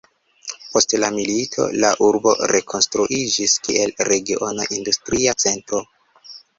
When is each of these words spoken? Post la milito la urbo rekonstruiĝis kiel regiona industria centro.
Post 0.69 0.95
la 1.03 1.09
milito 1.17 1.67
la 1.83 1.91
urbo 2.07 2.35
rekonstruiĝis 2.55 3.57
kiel 3.69 3.97
regiona 4.13 4.69
industria 4.83 5.41
centro. 5.49 5.89